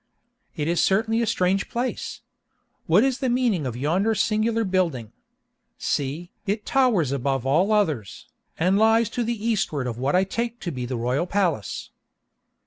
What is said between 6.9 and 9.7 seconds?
above all others, and lies to the